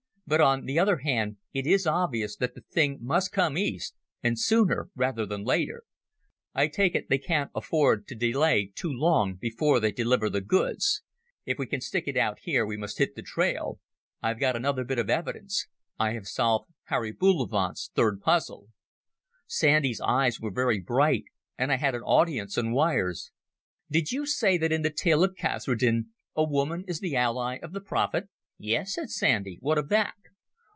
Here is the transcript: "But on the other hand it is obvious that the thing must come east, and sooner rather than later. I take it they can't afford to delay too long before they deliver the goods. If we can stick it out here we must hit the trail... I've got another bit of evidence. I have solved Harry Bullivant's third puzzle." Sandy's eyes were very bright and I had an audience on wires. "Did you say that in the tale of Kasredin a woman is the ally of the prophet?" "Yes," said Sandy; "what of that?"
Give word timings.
"But 0.27 0.39
on 0.39 0.63
the 0.63 0.79
other 0.79 0.99
hand 0.99 1.35
it 1.53 1.67
is 1.67 1.85
obvious 1.85 2.37
that 2.37 2.55
the 2.55 2.61
thing 2.61 2.99
must 3.01 3.33
come 3.33 3.57
east, 3.57 3.95
and 4.23 4.39
sooner 4.39 4.87
rather 4.95 5.25
than 5.25 5.43
later. 5.43 5.83
I 6.55 6.69
take 6.69 6.95
it 6.95 7.09
they 7.09 7.17
can't 7.17 7.51
afford 7.53 8.07
to 8.07 8.15
delay 8.15 8.71
too 8.73 8.93
long 8.93 9.33
before 9.35 9.81
they 9.81 9.91
deliver 9.91 10.29
the 10.29 10.39
goods. 10.39 11.01
If 11.45 11.59
we 11.59 11.67
can 11.67 11.81
stick 11.81 12.07
it 12.07 12.15
out 12.15 12.39
here 12.43 12.65
we 12.65 12.77
must 12.77 12.97
hit 12.97 13.15
the 13.15 13.21
trail... 13.21 13.81
I've 14.21 14.39
got 14.39 14.55
another 14.55 14.85
bit 14.85 14.99
of 14.99 15.09
evidence. 15.09 15.67
I 15.99 16.13
have 16.13 16.27
solved 16.27 16.71
Harry 16.85 17.11
Bullivant's 17.11 17.91
third 17.93 18.21
puzzle." 18.21 18.69
Sandy's 19.47 19.99
eyes 19.99 20.39
were 20.39 20.49
very 20.51 20.79
bright 20.79 21.25
and 21.57 21.73
I 21.73 21.75
had 21.75 21.93
an 21.93 22.03
audience 22.03 22.57
on 22.57 22.71
wires. 22.71 23.33
"Did 23.89 24.13
you 24.13 24.25
say 24.25 24.57
that 24.59 24.71
in 24.71 24.81
the 24.81 24.91
tale 24.93 25.25
of 25.25 25.35
Kasredin 25.35 26.05
a 26.37 26.45
woman 26.45 26.85
is 26.87 27.01
the 27.01 27.17
ally 27.17 27.57
of 27.61 27.73
the 27.73 27.81
prophet?" 27.81 28.29
"Yes," 28.57 28.93
said 28.93 29.09
Sandy; 29.09 29.57
"what 29.59 29.77
of 29.79 29.89
that?" 29.89 30.13